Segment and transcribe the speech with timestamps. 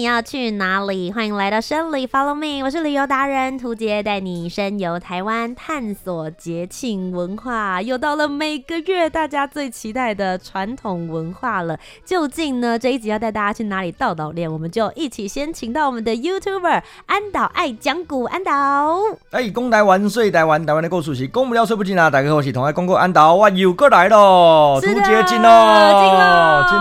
[0.00, 1.12] 你要去哪里？
[1.12, 7.82] 欢迎来到生旅 Follow Me，我是旅游达人涂杰，带你深游台湾，探索节庆文化。
[7.82, 11.78] 又到了每个月大家最期待的传统文化了。
[12.02, 14.50] 究竟呢，这一集要带大家去哪里道道练？
[14.50, 18.96] 我们就一起先请到我们的 YouTuber 安岛爱讲古安岛。
[19.32, 22.08] 哎，公台湾，睡台湾，台湾的故事是公不了，睡不进啊！
[22.08, 26.78] 大家好，我是同爱讲古安岛，我又过来了，涂杰进哦，进了，进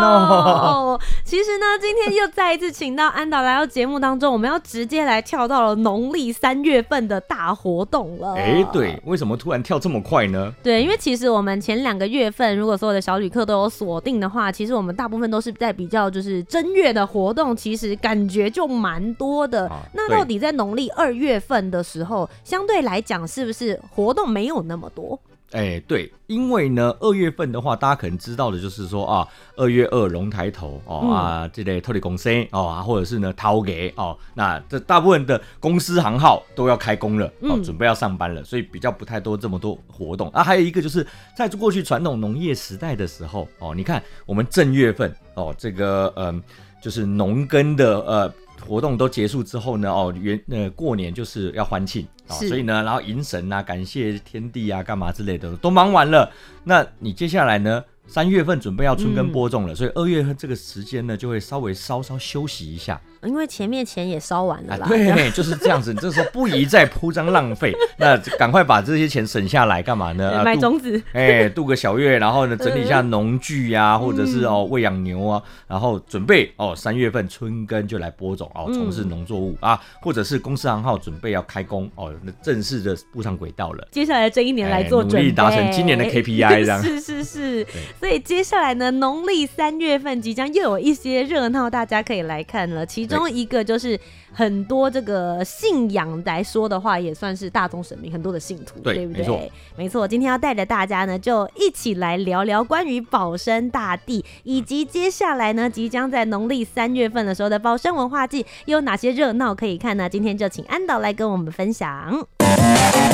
[1.00, 1.04] 哦。
[1.24, 3.10] 其实呢，今天又再一次请到。
[3.10, 8.36] 安导来到节目当中，我们要直接来跳到了农历三月份的大活动了。
[8.36, 10.54] 哎，对，为什么突然跳这么快呢？
[10.64, 19.68] 对，因为其实我们前两个月份，如果所有的小旅客都有锁定的话，其实我们大部分都是在比较就是正月的活动，其实感觉就蛮多的。
[19.68, 25.20] 啊、那到底在农历二月份的时候，相对来讲是不是活动没有那么多？
[25.52, 40.44] 哎、欸，对，因为呢，二月份的话，大家可能知道的就是说啊，二月二龙抬头哦、嗯、啊，这类特里公司哦啊，或者是呢掏给哦，那这大部分的公司行号都要开工了哦，准备要上班了，所以比较不太多这么多活动啊。
[40.44, 41.06] 还有一个就是
[41.36, 46.44] 在过去传统农业时代的时候哦，你看我们正月份哦，这个嗯、呃，
[46.80, 48.34] 就是农耕的呃。
[48.68, 56.32] 活动都结束之后呢，哦，元呃过年就是要欢庆啊，所以呢，然后迎神啊，感谢天地啊，干嘛之类的都忙完了，
[56.64, 57.84] 那你接下来呢？
[58.10, 63.00] 三月份准备要春耕播种了，嗯、所以二月份这个时间呢，就会稍微稍稍休息一下。
[63.24, 65.94] 因为前面钱也烧完了啦，啊、对， 就是这样子。
[65.94, 70.42] 这时候不宜再铺张浪费，那赶快把这些钱省下来干嘛呢？
[70.44, 83.86] 买种子，哎，度个小月，然后呢，整理一下农具呀、啊，或者是哦喂养牛啊，然后准备哦三月份春耕就来播种哦，从事农作物、嗯、啊，或者是公司行号准备要开工哦，那正式的步上轨道了。
[83.92, 87.68] 接下来这一年来做准备，努力达成今年的 KPI，这样是是 是。
[88.00, 92.86] 所以接下来呢，农历三月份即将又有一些热闹，大家可以来看了。
[92.86, 94.00] 其中一个就是。
[94.32, 99.22] 很多这个信仰来说的话，也算是大宗神明，很多的信徒，对，对不对？
[99.22, 99.42] 没错，
[99.76, 100.08] 没错。
[100.08, 110.08] 今天要带着大家呢，就一起来聊聊关于保生大帝，以及接下来呢，即将在农历三月份的时候的保生文化季，又有哪些热闹可以看呢？
[110.08, 112.24] 今天就请安导来跟我们分享。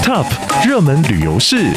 [0.04, 0.26] Top
[0.68, 1.72] 热门旅游市。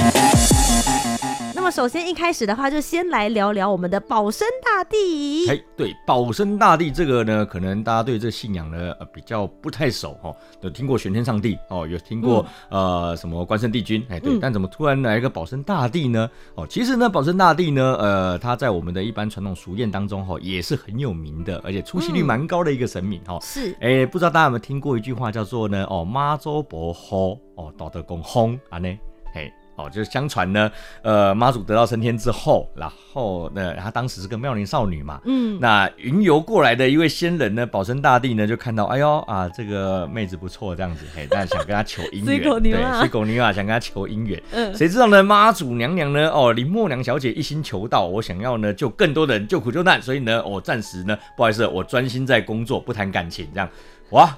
[1.70, 5.48] 首先一开始的话，就先来聊聊我们的保生大帝。
[5.48, 10.34] 哎，对，保生大帝这个呢，可能大家对这信仰呢，呃，比较不太熟哦。
[10.62, 16.28] 有听过玄天上帝哦，有听过、嗯、呃什么关圣帝君，哎，对，嗯、但怎么突然来一个保生大帝呢？
[16.54, 23.38] 哦，其实呢，保生大帝呢，呃，他在我们的一般传统俗谚当中哈、哦，也是很有名的，而且出席率蛮高的一个神明哈。
[23.42, 25.84] 是，哎，不知道大家有没有听过一句话叫做呢？
[25.90, 28.88] 哦，妈祖婆吼哦，道德公轰啊呢，
[29.34, 29.52] 嘿。
[29.78, 30.70] 哦，就是相传呢，
[31.02, 53.68] 呃，妈祖得到升天之后，然后呢，她当时是个妙龄少女嘛，嗯，那云游过来的一位仙人呢，保生大帝呢，就看到，哎呦啊，这个妹子不错，这样子，嘿，但想跟她求姻缘，对，水狗女啊，想跟她求姻缘，嗯，谁知道呢，妈祖娘娘呢，哦，林默娘小姐一心求道，我想要呢救更多的人，救苦救难，所以呢，我暂时呢，不好意思，我专心在工作，不谈感情，这样，
[54.10, 54.36] 哇，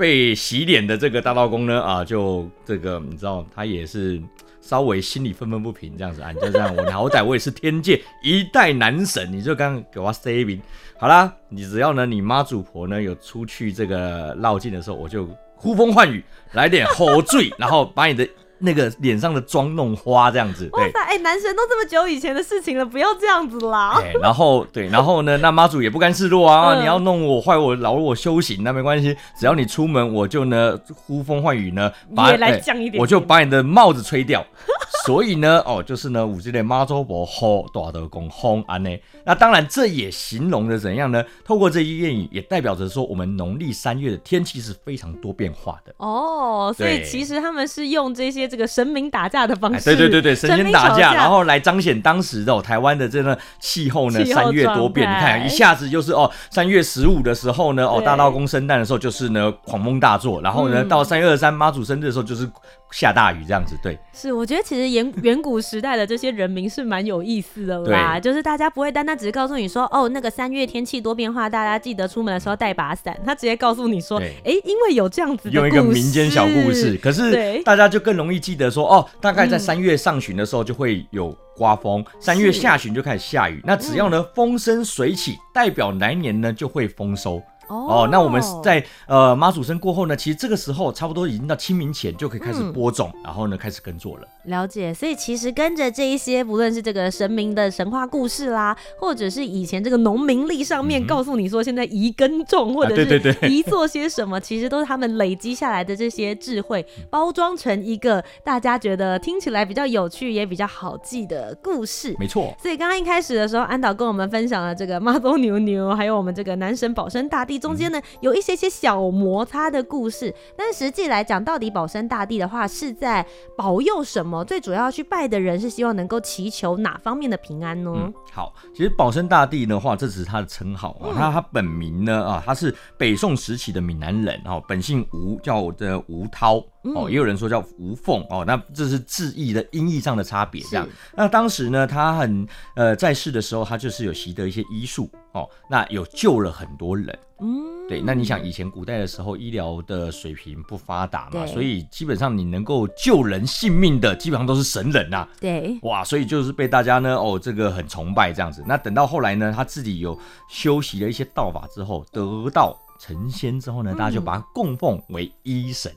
[0.00, 4.20] 被洗脸的这个大道公呢，啊，就这个你知道，他也是。
[4.62, 10.60] 稍微心里愤愤不平，这样子啊，你就这样，我好歹我也是天界一代男神，你就刚给我 saving
[10.96, 16.22] 好啦，你只要呢，你妈祖婆呢有出去这个绕境的时候，我就呼风唤雨，
[16.52, 18.28] 来点吼醉，然后把你的。
[18.60, 23.98] 那个脸上的妆弄花这样子，哇塞，哎、欸，男神都这么久以前的事情了，不要这样子啦。
[24.00, 34.44] 欸、然后对，然后呢，那妈祖也不甘示弱啊，嗯、你要弄我坏我扰我修行，那没关系，只要你出门，我就呢呼风唤雨呢，把来降一点，我就把你的帽子吹掉。
[35.06, 38.90] 所以呢，哦，就是呢，五级的妈祖婆吼，大德公轰安呢。
[39.24, 41.24] 那当然，这也形容的怎样呢？
[41.42, 45.94] 透过这一谚语，也代表着说，我们农历三月的天气是非常多变化的。
[45.96, 55.08] 哦，所以其实他们是用这些这个神明打架的方式，对对对对，神仙打架，然后来彰显当时的、哦、台湾的这个气候呢，三月多变。
[55.08, 62.50] 你看，一下子就是哦，三月十五的时候呢，哦，大道公生诞的时候就是呢，狂风大作，然后呢，嗯、到三月二三妈祖生日的时候就是。
[62.92, 63.76] 下大雨这样子。
[63.82, 73.16] 对，是我觉得其实远 远古时代的这些人名是蛮有意思的啦，就是大家不会单单只是告诉你说，哦，那个三月天气多变化，大家记得出门的时候带把伞。
[73.24, 83.60] 他直接告诉你说，哎、欸，因为有这样子的用一个民间小故事，可是大家就更容易记得说，哦，大概在三月上旬的时候就会有刮风，三、嗯、月下旬就开始下雨。
[83.64, 87.42] 那只要呢风生水起，代表来年呢就会丰收。
[87.70, 94.26] 哦，那我们在呃妈祖生过后呢，其实这个时候差不多已经到清明前就可以开始播种，嗯、然后呢开始耕作了。
[94.44, 112.16] 了解，所以其实跟着这一些，不论是这个神明的神话故事啦，或者是以前这个农民历上面告诉你说现在宜耕种，或者是宜做些什么，其实都是他们累积下来的这些智慧，包装成一个大家觉得听起来比较有趣也比较好记的故事。
[112.18, 112.54] 没错。
[112.58, 117.58] 所以刚刚一开始的时候，安导跟我们分享了这个妈祖牛牛，还有我们这个男神保生大帝。
[117.58, 124.29] 中间呢，有一些些小摩擦的故事，但实际来讲，到底保生大帝的话是在保佑什么？
[124.44, 127.92] 最主要去拜的人是希望能够祈求哪方面的平安呢？
[127.94, 136.56] 嗯、好，其实保生大帝的话，这只是他的称号啊，他、嗯、他本名呢啊，他是北宋时期的闽南人哦，本姓吴，叫的吴涛
[136.94, 140.88] 哦，也有人说叫吴凤哦，那这是字义的音译上的差别这样。
[141.14, 142.46] 那当时呢，他很
[142.76, 147.18] 呃在世的时候，他就是有习得一些医术哦，那有救了很多人。
[147.40, 155.28] 嗯，对，那你想以前古代的时候，医疗的水平不发达嘛，所以基本上你能够救人性命的，基本上都是神人呐、啊。
[155.40, 158.62] 对，哇，所以就是被大家呢，哦，这个很崇拜这样子。
[158.66, 165.90] 那等到后来呢，他自己有修习了一些道法之后，得道成仙之后呢，大家就把他供奉为医神。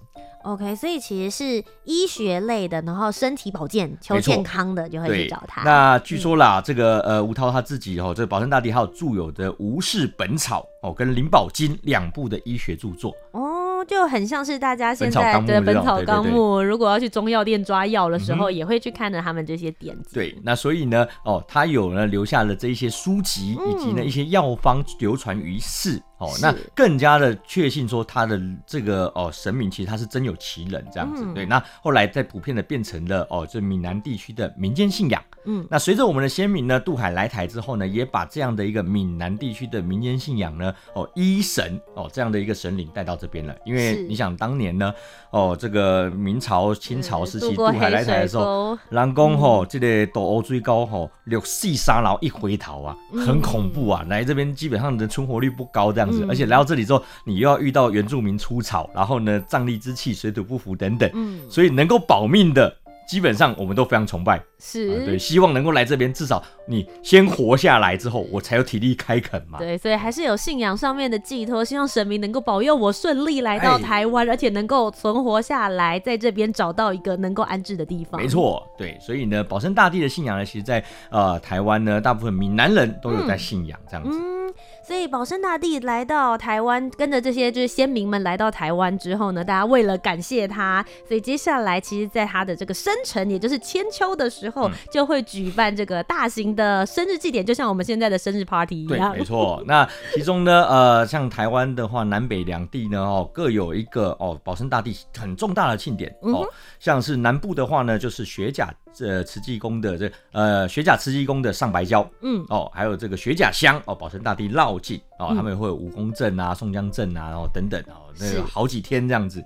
[0.43, 5.63] OK，所以其实是医学类的，然后身体保健、求健康的就会去找他。
[5.63, 13.13] 那据说啦，嗯、这个呃吴涛他自己哦，这个保生大帝还有著有的《吴氏本草》哦，跟《灵宝经》两部的医学著作。
[13.31, 20.13] 哦，就很像是大家现在的《本草纲目》，如果要去中药店抓药的时候，嗯、也会去看着他们这些典籍。
[20.13, 26.01] 对，那所以呢，哦，他有呢留下了这一些书籍，以及呢一些药方流传于世。
[26.23, 31.45] 哦，那更加的确信说他的这个哦神明其实他是真有其人这样子，嗯、对。
[31.45, 35.21] 那后来在普遍的变成了哦，这闽南地区的民间信仰。
[35.45, 43.53] 嗯，那随着我们的先民呢渡海来台之后呢，也把这样的一个闽南地区的民间信仰呢，哦医神哦这样的一个神灵带到这边了。
[43.65, 44.93] 因为你想当年呢，
[45.31, 62.77] 哦这个明朝、清朝时期渡海来台的时候，南宫吼这个斗殴追高吼六四三然后一回头啊，很恐怖啊，嗯、来这边基本上的存活率不高这样子，嗯、而且来到这里之后，你又要遇到原住民出草，然后呢瘴疠之气、水土不服等等，嗯，所以能够保命的。
[63.05, 69.59] 基本上我们都非常崇拜，是、呃、对，希望能够来这边，至少你先活下来之后，我才有体力开垦嘛。
[69.59, 78.19] 对，所以还是有信仰上面的寄托，希望神明能够保佑我顺利来到台湾，哎、而且能够存活下来，在这边找到一个能够安置的地方。
[78.19, 84.17] 没错，对，所以呢，保生大帝的信仰呢，其实在呃台湾呢，大部分闽南人都有在信仰这样子。
[84.17, 84.53] 嗯嗯
[84.85, 99.11] 所以保生大帝来到台湾，跟着这些就是先民们来到台湾之后呢，大家为了感谢他，所以接下来其实在他的这个生辰，也就是千秋的时候，嗯、就会举办这个大型的生日祭典，就像我们现在的生日 party 一样。
[99.13, 99.63] 对，没错。
[99.65, 106.41] 那其中呢，呃，像台湾的话，南北两地呢，哦，各有一个哦，保生大帝很重大的庆典哦。
[106.43, 106.47] 嗯、
[106.81, 114.72] 像是南部的话呢，就是雪甲这慈济宫的这呃雪甲慈济宫的上白礁，嗯，哦，还有这个雪甲乡哦，保生大帝绕。
[115.19, 119.43] 哦，他们会有武功镇啊、宋江镇啊，然后等等哦，那个好几天这样子。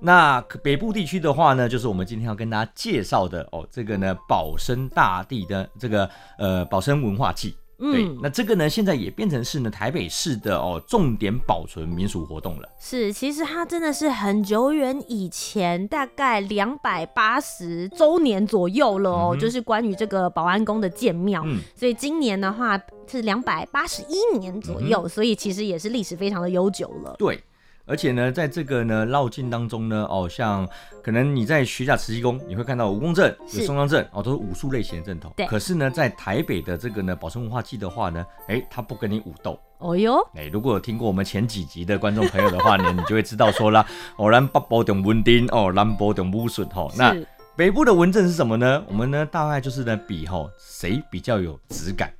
[0.00, 6.08] 那北部地区的话呢，就是我们今天要跟大家介绍的哦，这个呢保生大帝的这个
[6.38, 7.56] 呃保生文化祭。
[7.78, 12.68] 嗯，对，那这个呢现在也变成是呢台北市的哦重点保存民俗活动了。
[12.78, 21.42] 是，其实它真的是很久远以前，大概两百八十周年左右了哦，嗯、就是关于这个保安宫的建庙。
[21.46, 22.78] 嗯，所以今年的话。
[23.10, 27.16] 是两百八十一年左右，嗯、所以其实也是历史非常的悠久了。
[27.18, 27.42] 对，
[27.88, 30.68] 而且呢，在这个呢绕境当中呢，哦，像
[31.02, 35.32] 可能你在学甲慈济宫，你会看到武功阵、有松江阵，哦，都是武术类型的阵头。
[35.36, 35.46] 对。
[35.46, 39.58] 可是呢，在台北的这个呢保存文化祭的话呢，哎，他不跟你武斗。
[39.78, 40.18] 哦哟。
[40.34, 43.86] 哎，如果有听过我们前几集的观众朋友的话呢，你就会知道说啦，
[44.18, 47.16] 哦，南部的文丁，哦，南部的武术，哈，那
[47.56, 48.84] 北部的文阵是什么呢？
[48.86, 52.12] 我们呢大概就是呢比哈谁比较有质感。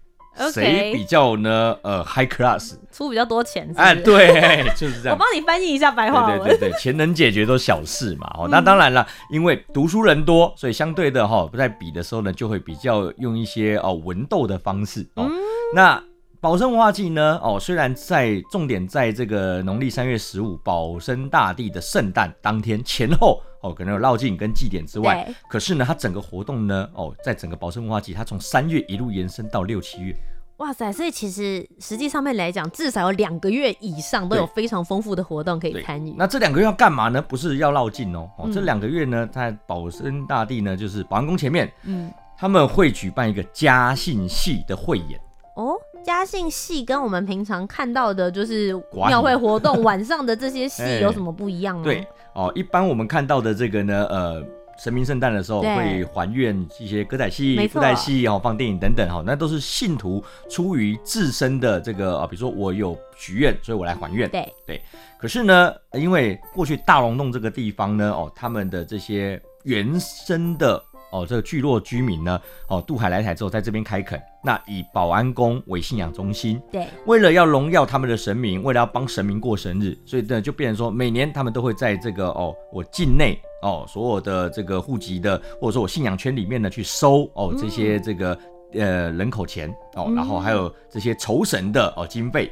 [0.52, 1.76] 谁比较呢？
[1.82, 3.78] 呃，high class，出比较多钱是是？
[3.80, 5.16] 哎，对，就是这样。
[5.16, 6.38] 我帮你翻译一下白话文。
[6.40, 8.30] 对对对，钱能解决都小事嘛。
[8.38, 15.28] 哦，那当然了，因为读书人多，所以相对的哈，在比的时候呢，就会比较用一些哦文斗的方式哦。
[15.74, 16.02] 那
[16.40, 17.40] 保生文化祭呢？
[17.42, 30.14] 哦，虽然在重点在这个农历三月十五保生大帝的圣诞当天前后哦，可能有绕境跟祭典之外，可是呢，它整个活动呢，哦，在整个保生文化季，它从三月一路延伸到六七月。
[30.58, 30.90] 哇塞！
[30.90, 36.12] 所以其实实际上面来讲，至少有两个月以上都有非常丰富的活动可以参与。
[36.18, 37.22] 那这两个月要干嘛呢？
[37.22, 45.20] 不是要绕境哦，哦，嗯、这两个月呢，在保生大帝呢，就是保安宫前面，嗯，他们会举办一个嘉信戏的汇演。
[45.58, 48.72] 哦，嘉信戏跟我们平常看到的就是
[49.08, 51.82] 庙会活动晚上的这些戏 有什么不一样吗？
[51.82, 54.42] 对哦，一般我们看到的这个呢，呃。
[54.80, 64.30] 神明圣诞的时候会还愿一些歌仔戏、布袋戏哦，放电影等等哈，那都是信徒出于自身的这个啊，比如说我有许愿，所以我来还愿。
[64.30, 64.80] 对对。
[65.18, 83.38] 可是呢，因为过去大龙洞这个地方呢，哦，他们的这些原生的哦这个聚落居民呢，哦渡海来台之后，在这边开垦，那以保安宫为信仰中心，对，为了要荣耀他们的神明，为了要帮神明过生日，所以呢就变成说，每年他们都会在这个哦我境内。
[83.60, 88.32] 哦，所有的这个户籍的，或者说我信仰圈里面呢，去收哦这些这个、
[88.72, 92.48] 嗯、呃人口钱哦，嗯、然后还有这些酬神的哦经费，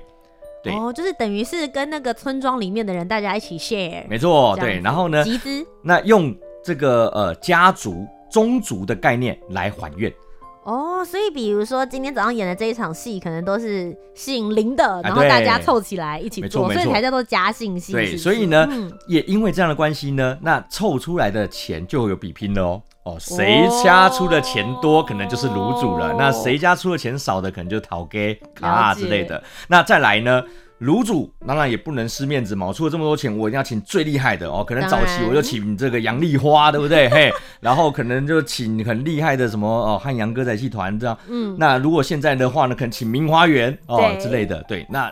[0.64, 0.75] 对。
[0.75, 6.34] 哦，就是等于是跟那个村庄里面的人大家一起 share，没错，对，然后呢集资，那用
[6.64, 10.12] 这个呃家族宗族的概念来还愿。
[10.64, 17.92] 哦，所以比如说今天早上演的这一场戏，可能都是姓林的，然后大家凑起来一起做，所以才叫做假信戏。
[17.92, 22.83] 对，所以呢，嗯、也因为这样的关系呢，那凑出来的钱就有比拼了哦。
[23.04, 29.40] 哦，谁家出的钱多，可能就是炉主了；哦、那谁家出的钱少的，可能就讨给卡之类的。
[29.68, 30.42] 那再来呢？
[30.80, 34.62] 炉主当然也不能失面子嘛，我出了这么多钱，我一定要请最厉害的哦。
[34.62, 37.09] 可能早期我就请这个杨丽花，对不对？
[37.11, 41.18] 嘿，然后可能就请很厉害的什么哦汉阳歌仔戏团这样。
[41.28, 44.62] 嗯，那如果现在的话呢，可能请明花园哦之类的。
[44.64, 45.11] 对，那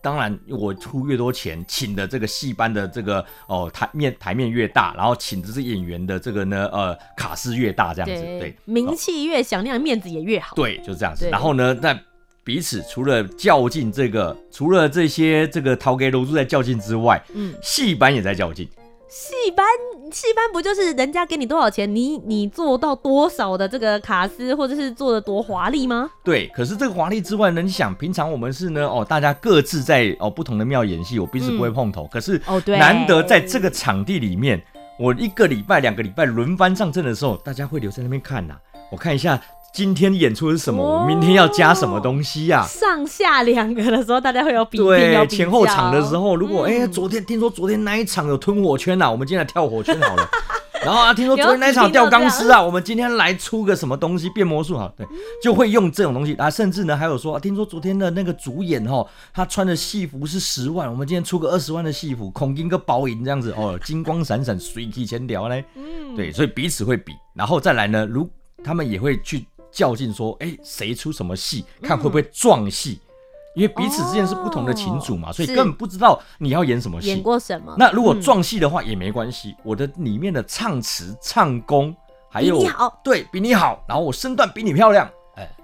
[0.00, 10.56] 当然我出越多钱，请的这个戏班的这个哦台面台面越大，然后请的这演员的这个呢呃卡司越大，这样子对，对名气越响亮，面子也越好。
[10.56, 11.28] 对，就这样子。
[11.28, 11.94] 然后呢，那。
[12.44, 18.68] 彼此除了较劲，这个除了这些这个陶给楼主在较劲之外，嗯，戏班也在较劲。
[19.08, 19.64] 戏班
[20.10, 26.10] 戏班不就是人家给你多少钱，你你做到多少的这个卡司，或者是做的多华丽吗？
[26.24, 32.04] 对，可是这个华丽之外呢，你想平常我们是呢哦，大家各自在哦不同的庙演戏，我彼此不会碰头。
[32.04, 34.60] 嗯、可是哦对，难得在这个场地里面，
[34.98, 38.60] 我一个礼拜两个礼拜轮番上阵的时候，大家会留在那边看呐、啊。
[38.90, 39.40] 我看一下。
[39.72, 40.82] 今天演出是什么？
[40.82, 42.62] 我明天要加什么东西呀？
[42.66, 50.28] 上下两个的时候，大家会有比对前后场的时候，如果哎，昨天听说昨天那一场有吞火圈呐，我们今天来跳火圈好了。
[50.84, 54.92] 然后啊，听说昨天那一场吊钢丝啊，我们今天来出个什么东西变魔术哈？
[54.94, 55.06] 对，
[55.42, 56.50] 就会用这种东西啊。
[56.50, 65.64] 甚至呢，还有说，听说昨天的那个主演哈，他穿的戏服是十万，我们今天出个二十万的戏服，孔金个包银这样子哦，金光闪闪，随提前聊嘞。
[65.76, 68.28] 嗯，对，所以彼此会比，然后再来呢，如
[68.62, 69.46] 他们也会去。
[69.72, 73.00] 较劲说，哎，谁出什么戏，看会不会撞戏？
[73.06, 73.08] 嗯、
[73.56, 77.08] 因为彼此之间是不同的情主嘛，哦、所以根本不知道你要演什么戏。
[77.08, 77.74] 演过什么？
[77.78, 81.94] 那如果撞戏的话也没关系，嗯、我的里面的唱词、唱功
[82.30, 85.10] 还有比你好，对，比你好，然后我身段比你漂亮。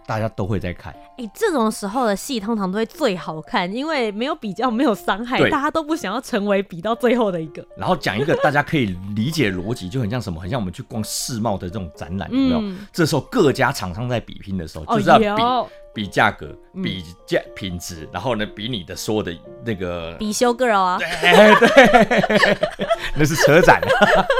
[0.09, 0.93] 哎，大家都会在看。
[1.19, 7.65] 哎，这种时候的戏通常都会最好看，因为没有比较，没有伤害，大家都不想要成为比到最后的一个。
[7.77, 12.61] 然后讲一个大家可以理解逻辑，就很像什么，很像我们去逛世贸的这种展览，有没有？
[12.61, 22.59] 嗯、这时候各家厂商在比拼的时候，就是要比、哦、比价格、比价品质，然后呢，比你的所有的那个比修 girl 啊， 对，对
[23.15, 23.81] 那是车展，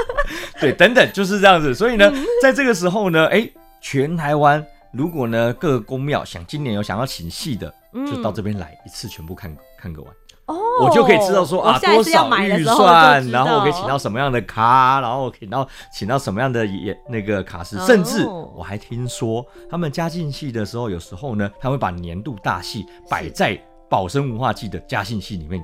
[0.59, 1.75] 对，等等就是这样子。
[1.75, 2.11] 所以呢，
[2.41, 3.47] 在这个时候呢，哎，
[3.81, 4.65] 全台湾。
[4.91, 10.13] 如果呢，各个宫庙想今年有想要请戏的，嗯、就到这边来一次全部看看个完。
[10.45, 23.55] 哦，我就可以知道说啊多少预算，然后我可以请到什么样的卡，然后我可以然后请到什么样的演那个卡司，哦、甚至我还听说他们嘉信戏的时候，有时候呢，他会把年度大戏摆在
[23.87, 25.63] 保生文化季的嘉信戏里面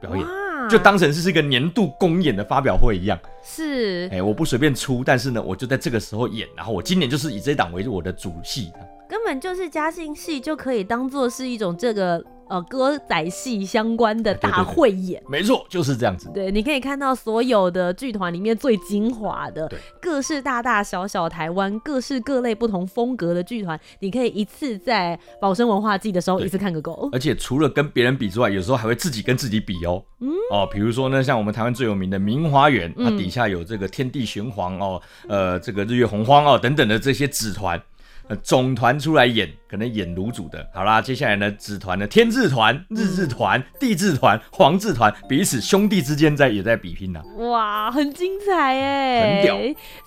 [0.00, 0.26] 表演。
[0.68, 8.72] 就当成是是一个年度公演的发表会一样，是，哎、欸，我不随便出，但是呢，我就在这个时候演，然后我今年就是以这一档为我的主戏，
[9.08, 12.22] 根本就是嘉兴戏就可以当做是一种这个。
[12.48, 16.30] 呃，歌仔戏相关的大汇演，没错，就是这样子。
[16.32, 27.08] 对，你可以看到所有的剧团里面最精华的，各式大大小小台湾各式各类不同风格的剧团，你可以一次在保生文化季的时候一次看个够。
[27.12, 30.02] 而且除了跟别人比之外，有时候还会自己跟自己比哦。
[30.20, 37.80] 嗯哦，比如说呢，像我们台湾最有名的明华园，它底下有这个天地玄黄哦，呃，这个日月洪荒哦等等的这些子团。
[38.28, 40.66] 呃总团出来演，可能演炉主的。
[40.72, 47.24] 好啦，接下来呢，子团呢，天字团、日字团、地字团、黄字团，彼此兄弟之间在也在比拼呢、啊。
[47.48, 49.58] 哇，很精彩哎，很屌。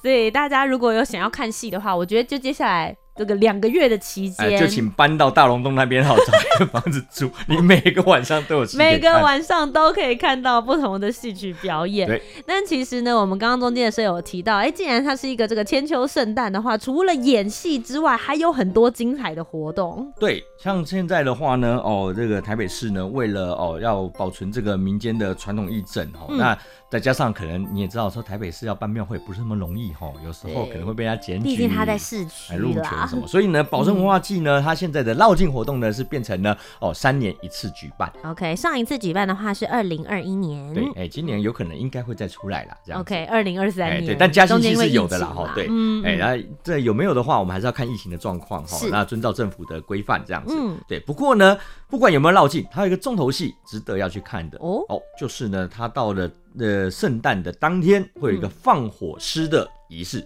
[0.02, 2.96] 所以大家如果有想要看戏的话，我觉得就接下来。
[3.22, 7.30] 这个两个月的期间、哎，就请搬到大龙洞那边，好找一个房子住。
[7.48, 12.08] 你每个晚上都有，每个晚上都可以看到不同的戏曲表演。
[12.08, 20.12] 对，但其实呢，我们刚刚中间的时候有提到，哎，既然它是一个这个千秋圣诞的话，除了演戏之外，还有很多精彩的活动。
[20.20, 26.58] 对，像现在的话呢，哦，这个台北市呢，为了哦要保存这个民间的传统艺阵，哦，嗯、那
[26.92, 33.10] 再加上可能你也知道，说台北市要办庙会不是那么容易，哈，有时候可能会被人家检举，毕竟他在市区啦。
[33.26, 38.12] 所以呢，保生文化季呢，它现在的绕境活动呢是变成呢哦三年一次举办。
[38.26, 40.74] OK，上一次举办的话是二零二一年。
[40.74, 42.78] 对，哎，今年有可能应该会再出来了。
[42.86, 43.00] 这样。
[43.00, 44.08] OK，二零二三年。
[44.08, 45.50] 对，但嘉兴其实是有的啦，哈。
[45.56, 46.04] 对，嗯。
[46.04, 48.78] 哎，那这有没有的话，我们还是要看疫情的状况哈。
[48.90, 50.54] 那遵照政府的规范这样子。
[50.58, 50.78] 嗯。
[50.90, 51.58] 对，不过呢，
[51.88, 56.30] 不管有没有绕境，它有一个重头戏值得要去看的哦哦，就是呢，它到了
[56.60, 60.26] 呃圣诞的当天会有一个放火狮的仪式。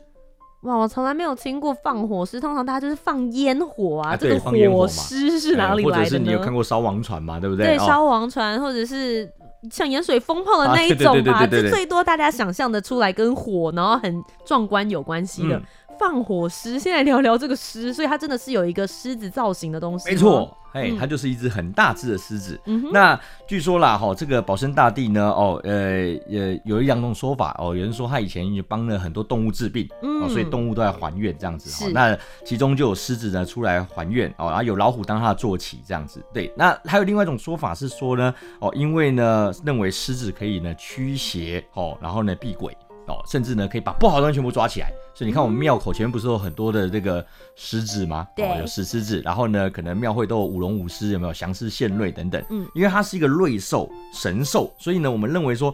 [0.64, 4.14] 哇，我从来没有听过放火狮，通常大家就是放烟火啊。
[4.14, 5.98] 啊这个火狮是哪里来的呢？
[5.98, 7.40] 或者是你有看过烧王船嘛？
[7.40, 7.66] 对不对？
[7.66, 9.32] 对，烧王船，或者是
[9.70, 15.56] 像盐水风炮的那一种吧，就最多大家想象的出来跟火，然后很壮观有关系的。
[15.58, 15.64] 嗯
[16.00, 20.10] 放火狮，先来聊聊这个狮，所以它真的是有一个狮子造型的东西。
[20.10, 22.60] 没错，哎，它就是一只很大只的狮子。
[22.66, 31.86] 嗯、那据说啦，哈，这个保生大帝呢，哦，呃，呃，有一两种说法哦，有人说他以前也帮了很多动物治病，嗯、哦，所以动物都在还愿这样子。
[31.86, 36.24] 哈，那其中就有狮子呢出来还愿哦，然后有老虎当他的坐骑这样子。
[36.34, 42.76] 对，那还有另外一种说法是说呢，哦，因为呢认为狮子可以呢驱邪哦，然后呢避鬼。
[43.08, 48.28] 哦，甚至呢可以把不好的东西全部抓起来，所以你看我们庙口前面不是有很多的这个狮子吗？
[48.36, 52.44] 对，哦、有石狮子，然后呢可能庙会都有舞龙舞狮，有没有祥狮献瑞等等？
[52.50, 55.74] 嗯，因为它是一个瑞兽神兽，所以呢我们认为说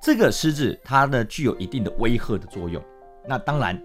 [0.00, 2.80] 这个狮子它呢具有一定的威吓的作用。
[3.26, 3.82] 那当然，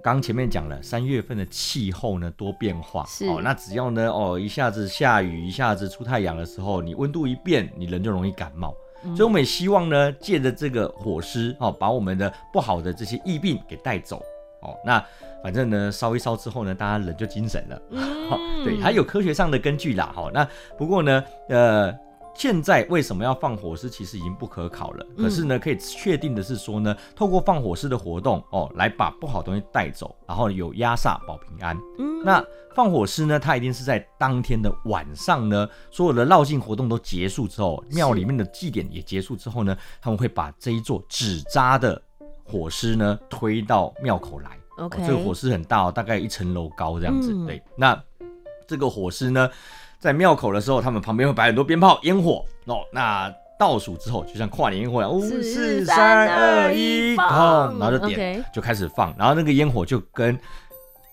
[0.00, 8.72] 刚前面讲了三月份的气候呢多变化，是哦，那只要呢哦一下子下雨，一下子出太阳的时候，你温度一变，你人就容易感冒。
[9.14, 14.20] 所以我们也希望呢，借着这个火狮哦，把我们的不好的这些疫病给带走
[14.60, 14.76] 哦。
[14.84, 15.04] 那
[15.42, 17.82] 反正呢，烧一烧之后呢，大家人就精神了。
[17.90, 20.10] 嗯， 对，还有科学上的根据啦。
[20.14, 21.94] 好，那不过呢，呃。
[22.38, 23.88] 现在为什么要放火狮？
[23.88, 25.06] 其实已经不可考了。
[25.16, 31.74] 可是呢，可以确定的是说呢，透过放火狮的活动哦，来把不好的东西带走，然后有压煞保平安。
[31.98, 41.98] 嗯，那放火狮呢，它一定是在当天的晚上呢，所有的绕境活动都结束之后，庙里面的祭典也结束之后呢，他们会把这一座纸扎的
[42.46, 44.50] 火狮呢推到庙口来。
[44.78, 47.32] OK，哦，这个火狮很大哦，大概一层楼高这样子。
[47.32, 47.98] 嗯，对，那
[48.66, 49.48] 这个火狮呢，
[49.98, 52.80] 在庙口的时候，他们旁边会摆很多鞭炮、烟火哦。
[52.92, 60.38] 那倒数之后，就像跨年烟火一样，五四三二一，砰，然后就点，就开始放，然后那个烟火就跟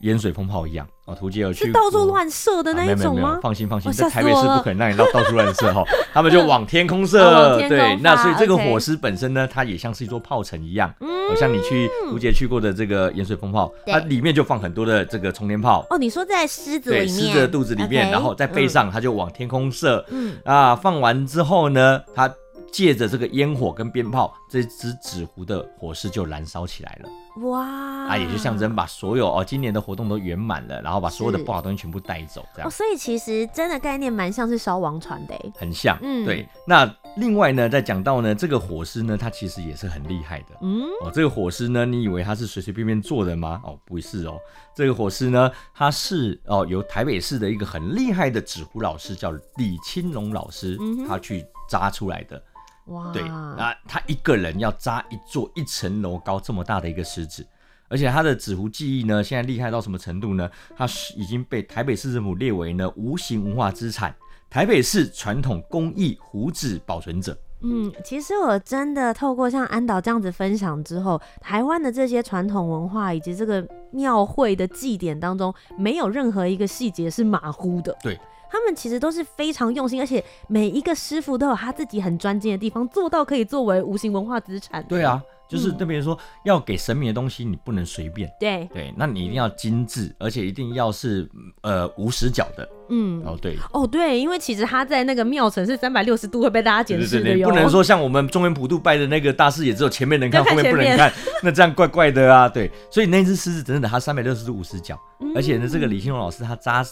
[0.03, 0.87] 盐水风炮一样。
[1.05, 3.31] 哦，屠洁有去，是到处乱射的那一种吗？
[3.31, 7.57] 啊、放心放心，在台北市不可能让你到到处乱射哈， 他们就往天空射。
[7.67, 10.93] 对，那所以这个火狮本身呢，它也像是一座炮城一样。
[11.01, 15.85] 嗯，像你去图杰去过的这个盐水风炮，它里面就放很多的这个冲天炮。
[15.89, 20.05] 哦，你说在狮子里面，狮子的肚子里面，然后在背上，它就往天空射。
[20.09, 22.33] 嗯啊，放完之后呢，它
[22.73, 27.09] 借着这个烟火跟鞭炮，这只纸糊的火狮就燃烧起来了。
[27.43, 32.67] 哇啊，也就象征把所有哦今年的活动都圆满了，然后把所有的不好东西全部带走，这样。
[32.67, 35.97] 哦，所以其实真的概念蛮像是烧王船的，很像。
[36.01, 36.47] 嗯，对。
[36.67, 40.57] 那另外呢，再讲到呢，这个火狮呢，它其实也是很厉害的。
[40.61, 43.61] 嗯，哦，这个火狮呢，你以为它是随随便便做的吗？
[43.63, 44.35] 哦，不是哦，
[44.75, 50.75] 这个火狮呢，它是哦由台北市的一个很厉害的纸糊老师叫李青龙老师，
[51.07, 52.43] 他去扎出来的。
[52.87, 57.45] 哇，对，那他一个人要扎一座一层楼高这么大的一个狮子，
[57.87, 60.49] 而且他的纸糊技艺呢，现在厉害到什么程度呢？
[60.75, 64.13] 他是已经被台北市政府列为呢无形文化资产，
[64.49, 67.37] 台北市传统工艺糊纸保存者。
[67.61, 77.97] 嗯，其实我真的透过像安导这样子分享之后，台湾的这些传统文化以及这个庙会的祭典当中，没有任何一个细节是马虎的。
[78.03, 78.19] 对。
[78.53, 84.85] 他们其实都是非常用心，而且每一个师傅都有他自己很专精的地方，做到可以作为无形文化资产。
[84.87, 88.31] 对啊，就是特别说要给神明的东西，你不能随便。
[88.39, 91.27] 对对，那你一定要精致，而且一定要是
[91.63, 92.69] 呃无死角的。
[92.89, 101.11] 嗯，哦对，哦对，因为其实他在那个庙城是三百六十度会被大家检视的哟，对对对，不能说像我们中原普渡拜的那个大视野，只有前面能 看，后面不能看，
[101.41, 102.47] 那这样怪怪的啊。
[102.47, 106.85] 对，所以那只狮子真的，它三百六十度无死角，嗯、而且呢，这个李兴龙老师他扎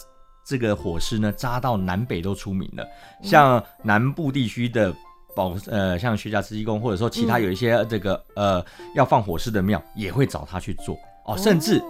[0.44, 2.86] 这个火狮呢，扎到南北都出名了，
[3.22, 4.94] 像南部地区的
[5.34, 11.82] 保呃，像薛家慈济宫，或者说其他有一些这个、嗯、呃要放火狮的庙，也会找他去做哦，甚至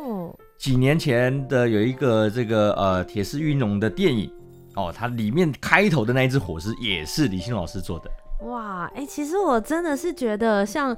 [0.59, 4.31] 几年前的有一个这个呃铁狮运龙的电影。
[4.75, 8.11] 哦，它里面开头的那一只火狮也是李欣老师做的。
[8.47, 10.97] 哇，哎、欸，其实我真的是觉得像。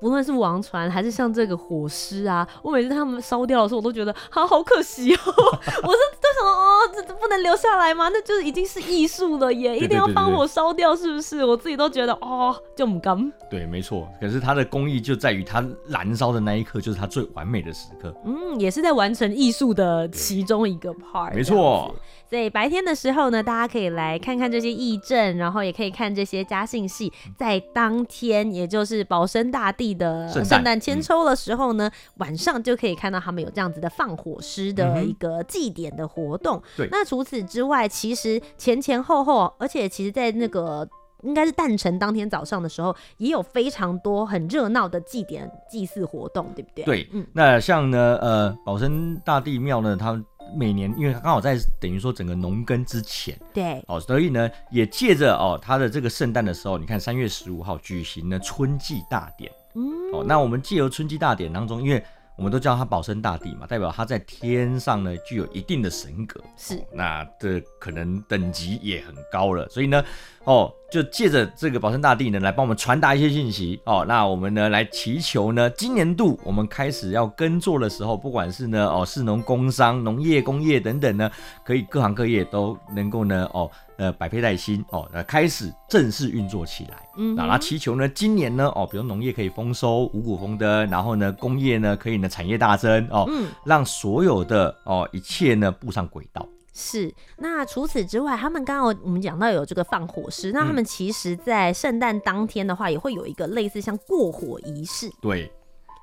[0.00, 5.18] 无论是王船还是像这个火狮啊，我每次他们烧掉的时候，我都觉得啊，好可惜哦。
[5.26, 8.08] 我是为什么哦，这不能留下来吗？
[8.08, 11.44] 那就是已经是艺术了耶，一定要放火烧掉，是不是？
[11.44, 13.32] 我自己都觉得哦，就不甘。
[13.50, 14.08] 对，没错。
[14.20, 18.14] 可是它的工艺就在于它燃烧的那一刻，就是它最完美的时刻。
[18.24, 21.34] 嗯，也是在完成艺术的其中一个 part。
[21.34, 21.94] 没错。
[22.28, 27.12] 所以白天的时候呢，大家可以来看看这些义阵，然后也可以看这些家信戏。
[27.36, 36.62] 在当天，也就是保生大帝的圣诞千秋的时候呢，嗯、晚上就可以看到他们有这样子的放火师的一个祭典的活动。
[36.76, 40.88] 对、嗯，那除此之外，其实前前后后，而且其实在那个
[41.22, 46.84] 应该是诞辰当天早上的时候，也有非常多很热闹的祭典祭祀活动，对不对？
[46.84, 50.22] 对，嗯，那像呢，呃，保生大帝庙呢，它
[50.54, 59.50] 每年因为刚好在等于说整个农耕之前，对，哦，所以呢，也借着哦他的这个圣诞的时候，你看三月十五号举行了春季大典。
[59.76, 62.04] 嗯，哦，那我们借由春季大典当中，因为
[62.36, 70.02] 我们都叫他保生大帝嘛，代表他在天上呢具有一定的神格，是，哦、那这可能等级也很高了，所以呢，
[70.44, 81.30] 哦，就借着这个保生大帝呢来帮我们传达一些信息，哦，那我们呢来祈求呢，今年度我们开始要耕作的时候，不管是呢哦士农工商、农业、工业等等呢，
[81.64, 83.70] 可以各行各业都能够呢哦。
[83.96, 87.08] 呃，百废待兴哦，呃，开始正式运作起来。
[87.16, 96.44] 嗯，那祈求呢，今年呢，哦，比如农业可以丰收，五谷丰登，然后呢，工业呢可以呢产业大增哦，嗯，让所有的哦一切呢步上轨道。
[96.72, 97.14] 是。
[97.36, 105.08] 那除此之外，他们刚刚我们讲到有这个放火狮，那他们其实在圣诞当天的话，也会有一个类似像过火仪式。
[105.22, 105.52] 对，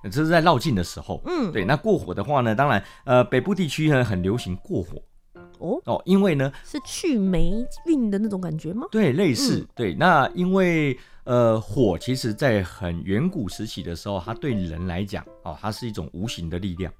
[0.03, 1.21] 这是在绕境的时候。
[1.25, 1.65] 嗯，对。
[1.65, 4.91] 那过火的话呢，当然，呃，北部地区呢很流行过火。
[5.61, 8.87] 哦哦，因为呢是去霉运的那种感觉吗？
[8.91, 9.93] 对，类似、嗯、对。
[9.93, 16.91] 那因为呃火，其实在很远古时期的时候，它对人来讲哦，它是一种无形的力量。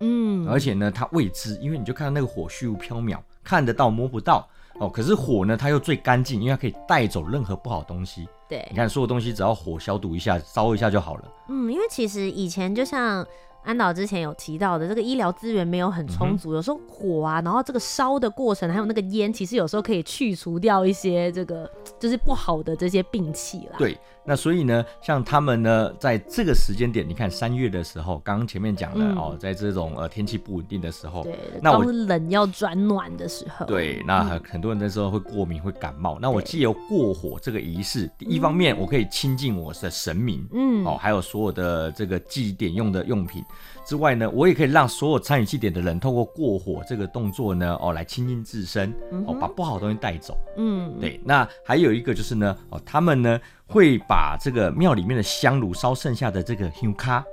[0.00, 4.48] 嗯，而且呢，它未知，因为你就看到那个火虚无缥缈，看得到摸不到
[4.80, 4.88] 哦。
[4.88, 8.26] 可是火呢，它又最干净，因为它可以带走任何不好东西。
[8.48, 11.32] 对，你看所有东西只要火消毒一下，烧一下就好了。
[11.48, 13.24] 嗯，因为其实以前就像。
[13.62, 23.76] 安导之前有提到的，这个医疗资源没有很充足，嗯、有时候火啊，然后这个烧的过程，还有那个烟，其实有时候可以去除掉一些这个就是不好的这些病气啦。
[23.78, 43.44] 对，那所以呢，像他们呢，在这个时间点，你看三月的时候，刚刚前面讲了、嗯、哦，在这种呃天气不稳定的时候，对，那我冷要转暖的时候，对，那很很多人那时候会过敏会感冒，那我既有过火这个仪式，一方面我可以亲近我的神明，嗯，哦，还有所有的这个祭典用的用品。
[43.84, 48.92] 之外呢，我也可以让所有参与祭典的人透过过火这个动作呢，哦，来亲近自身，
[49.26, 50.36] 哦，把不好的东西带走。
[50.56, 51.20] 嗯，对。
[51.24, 57.24] 那还有一个就是呢，哦，他们呢会把这个庙里面的香炉烧剩下的这个香卡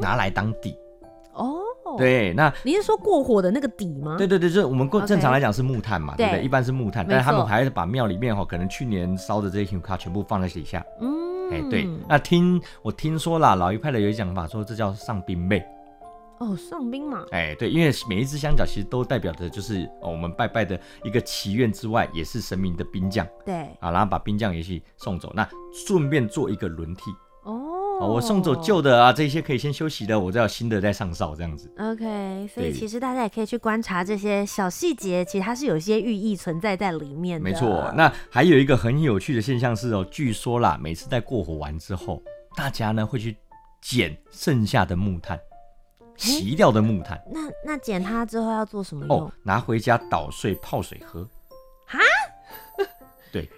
[0.00, 0.74] 拿来当底。
[1.34, 1.60] 哦，
[1.98, 2.32] 对。
[2.32, 4.16] 那你是说过火的那个底吗？
[4.16, 6.44] 对对对，就是我们过正常来讲是木炭嘛，对不对？
[6.44, 10.82] 一般是木炭，但是他们还是把庙里面哈，可能去年烧的这些香卡全部放在底下。
[11.00, 11.88] 嗯，哎，对。
[12.08, 15.64] 那听我听说啦，老一派的有一讲法说，这叫上兵妹。
[16.38, 27.04] 哦，上兵嘛，哎，对，因为每一只香角其实都代表着就是哦，我们拜拜的一个祈愿之外，也是神明的兵将，对，啊，然后把兵将也去送走，那顺便做一个轮替，
[28.00, 31.70] 哦，我送走旧的啊，这些可以先休息的，我再有新的再上哨这样子。
[31.78, 37.44] OK，所以其实大家也可以去观察这些小细节，其实它是有一些寓意存在在里面的。
[37.44, 42.22] 没错，那还有一个很有趣的现象是哦，据说啦，每次在过火完之后，
[42.56, 43.36] 大家呢会去
[43.80, 45.38] 捡剩下的木炭。
[46.18, 49.20] 洗掉的木炭，那那捡它之后要做什么用？
[49.20, 51.28] 哦，拿回家捣碎泡水喝。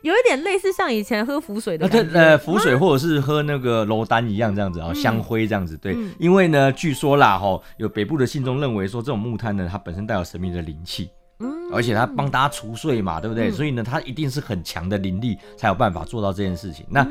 [0.03, 5.77] 有一点类似像以前喝浮水的，呃，浮水或者是喝那个罗丹一样这样子啊，香灰这样子。
[5.77, 11.11] 对，因为呢，据说啦，哈，有北部的信众认为说，这种木炭呢，它本身带有神秘的灵气，
[11.41, 13.51] 嗯，而且它帮大家除祟嘛，对不对？
[13.51, 16.87] 所以呢，它一定是很强的灵力，才有办法做到这件事情。
[16.89, 17.07] 那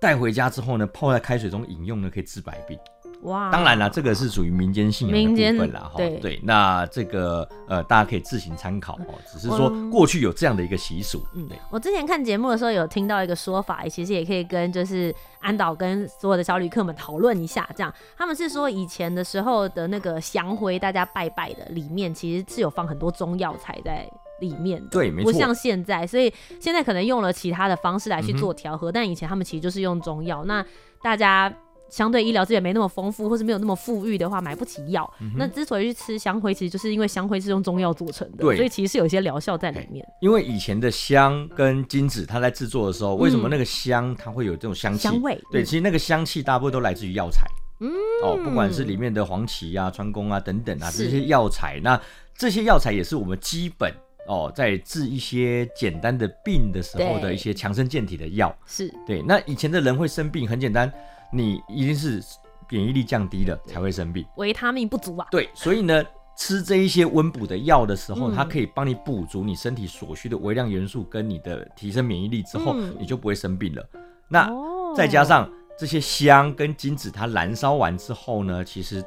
[0.00, 2.78] 带回家之后呢，泡在开水中饮用呢，可以治百病。
[3.22, 5.96] 哇，当然了，这个是属于民间信仰的部分啦，哈。
[5.96, 9.14] 对对，那这个呃，大家可以自行参考哦。
[9.26, 11.20] 只是说过去有这样的一个习俗。
[11.34, 17.68] 嗯，我之前看节目的时候有听到一个说法，其实也可以跟就是安导跟所有的小旅客们讨论一下。
[17.74, 24.08] 这样，他们是说以前的时候的那个香灰，大家拜拜的里面其实是有放很多中药材在
[24.40, 24.90] 里面的。
[24.90, 25.32] 对，没错。
[25.32, 30.44] 不像现在，所以现在可能用了其他的方式来去做调和，嗯、但以前他们其实就是用中药。
[30.44, 30.64] 那
[31.02, 31.52] 大家。
[31.90, 35.10] 相对医疗资源没那么丰富，或是没有那么富裕的话，买不起药。
[35.20, 40.06] 嗯、那之所以去吃香灰，其实就是因为香灰是用中药做成的，对，所以其实是有一些疗效在里面。
[40.20, 45.00] 因为以前的香跟金子，它在制作的时候，为什么那个香它会有这种香气？
[45.00, 45.40] 香味。
[45.50, 47.46] 对，其实那个香气大部分都来自于药材。
[47.80, 47.90] 嗯。
[48.22, 52.00] 哦，不管是里面的黄芪啊、川芎啊等等啊，这些药材，那
[52.36, 53.92] 这些药材也是我们基本
[54.26, 58.54] 哦，在治一些简单的病的时候的一些强身健体的药。
[58.66, 58.92] 是。
[59.06, 60.92] 对，那以前的人会生病，很简单，
[61.32, 62.22] 你一定是。
[62.70, 65.26] 免疫力降低了才会生病，维他命不足啊。
[65.30, 66.04] 对，所以呢，
[66.36, 73.82] 吃这一些温补的药的时候，嗯、它可以帮你补足你身体所需的微量元素，跟你的提升免疫力之后，嗯、你就不会生病了。
[74.28, 79.02] 那、哦、再加上这些香跟金子，它燃烧完之后呢，其实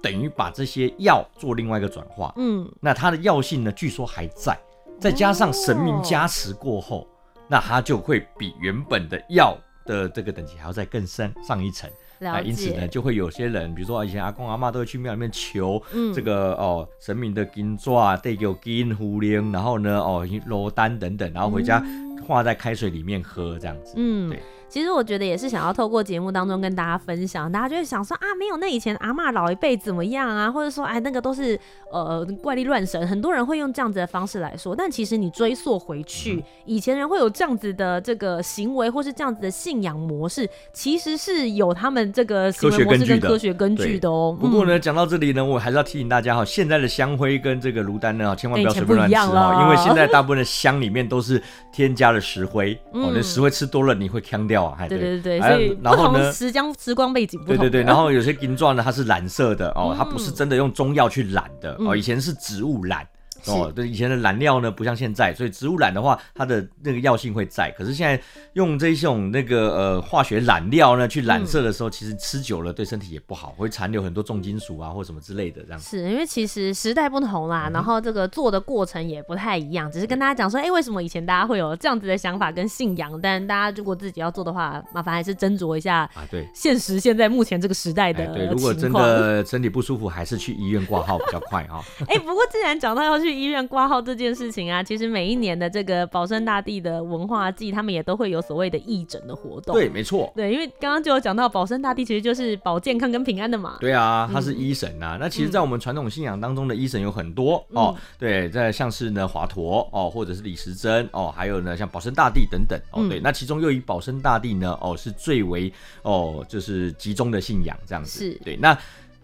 [0.00, 2.32] 等于把这些药做另外一个转化。
[2.36, 4.56] 嗯，那它的药性呢，据说还在。
[5.00, 7.06] 再加上神明加持过后，哦、
[7.48, 11.90] 那它就会比原本的药的这个等级还要再更深上一层。
[12.20, 15.82] 啊，因此呢，就会有些人，比如说以前阿公阿妈都会去庙里面求
[16.14, 21.82] 这个、嗯、哦神明的金爪、带给金狐灵，然后呢哦罗丹等等，然后回家
[22.26, 23.94] 化在开水里面喝这样子。
[23.96, 24.38] 嗯，对。
[24.70, 31.58] 其实我觉得也是想要透过节目当中跟大家分享，大家就会想说啊，没有那以前阿嬷老一辈怎么样啊，或者说哎那个都是
[31.90, 34.76] 呃怪力乱神，很多人会用这样子的方式来说。
[34.76, 44.08] 但其实你追溯回去，嗯、以前人会有这样子的这个行为或是这样子的信仰模式，其实是有他们这个行为模式跟科学根据的。
[44.08, 44.36] 哦。
[44.40, 55.40] 不过呢，讲到这里呢，我还是要提醒大家哈，现在的香灰跟这个芦丹呢，千万不要随便乱吃哈，因为现在大部分的香里面都是添加了石灰，嗯、哦，那石灰吃多了你会呛掉啊，对对对对。
[55.40, 57.56] 所以，然后呢，时光时光背景不同。
[57.56, 63.06] 对对对，然后有些金钻呢，它是蓝色的哦，它不是真的用中药去染的哦，以前是植物染。
[63.46, 67.70] 哦，对，以前的染料呢，不像现在，所以植物染的话，它的那个药性会在。
[67.76, 68.20] 可是现在
[68.54, 75.78] 用这种那个呃化学染料呢，去染色的时候，嗯、其实吃久了对身体也不好，会残留很多重金属啊或什么之类的这样。
[75.80, 83.18] 是因为其实时代不同啦，嗯、然后这个做的过程也不太一样，只是跟大家讲说，哎、欸，为什么以前大家会有这样子的想法跟信仰？
[83.20, 86.26] 但大家如果自己要做的话，麻烦还是斟酌一下啊。
[86.30, 91.82] 对，现实现在目前这个时代的、哎、对，如果真的身体不舒服，还是去医院挂号比较快哈。
[92.08, 94.00] 哎、欸，不过既然讲到要去医院挂号。
[94.00, 99.74] 这件事情啊，其实每一年的这个保生大帝的文化祭，他们也都会有所谓的义诊的活动。
[99.74, 100.32] 对，没错。
[100.34, 103.76] 对，因为刚刚就有讲到保生大帝其实就是保健康跟平安的嘛。
[103.78, 105.16] 对啊，他是医神呐、啊。
[105.16, 107.96] 嗯、那其实，在我们传统信仰当中的医神有很多、嗯、哦。
[108.18, 113.06] 对，在像是呢华佗哦，或者是李时珍哦，还有呢像保生大帝等等哦。
[113.06, 115.70] 对，嗯、那其中又以保生大帝呢哦是最为
[116.02, 118.18] 哦就是集中的信仰这样子。
[118.18, 118.56] 是对。
[118.56, 118.76] 那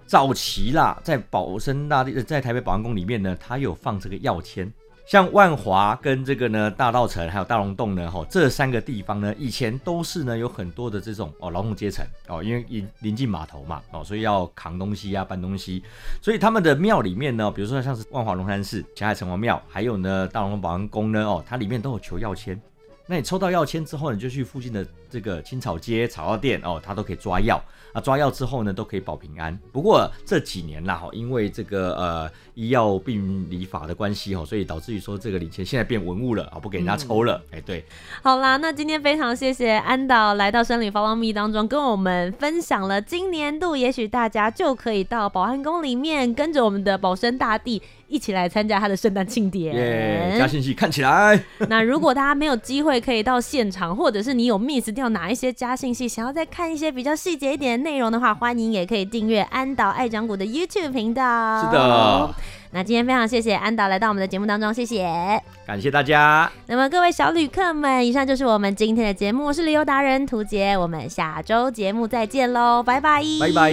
[0.07, 4.73] 早期啦，在保生大帝在台北保安宫里面呢，他有放这个药签。
[5.09, 15.83] 像万华跟这个呢大道城还有大龙洞呢，吼这三个地方呢，以前都是呢有很多的这种哦劳动阶层哦，因为临临近码头嘛哦，所以要扛东西啊搬东西，
[16.21, 22.61] 所以他们的庙里面呢，比如说像是万华龙山寺、霞海城隍庙，还有呢大龙保安宫呢，哦它里面都有求药签。
[23.09, 27.63] 那你抽到药签之后，你就去附近的这个青草街草药店哦，它都可以抓药。
[27.93, 29.59] 啊，抓药之后呢，都可以保平安。
[29.73, 37.43] 不过这几年啦，哈，因为这个呃医药病理法的关系，哈，所以导致于说这个礼钱现在变文物了啊，不给人家抽了。
[37.53, 37.83] 哎、嗯，对。
[38.23, 49.75] 好啦，那今天非常谢谢安导来到生理 Follow Me 当中，跟我们分享了今年度，也许大家就可以到保安宫里面，跟着我们的保生大帝一起来参加他的圣诞庆典。
[49.75, 51.43] 耶，嘉信息看起来。
[51.71, 61.63] 那如果大家没有机会可以到现场，或者是你有 miss 有哪一些加信息想要再看一些比较细节一点的内容的话，欢迎也可以订阅安导爱讲股的 YouTube 频道。
[61.63, 62.35] 是的，
[62.73, 66.51] 那今天非常谢谢安导来到我们的节目当中，谢谢，感谢大家。
[66.67, 73.73] 那么各位小旅客们，以上就是我们今天的节目，我是旅游达人涂杰，我们下周节目再见喽，拜拜，拜拜。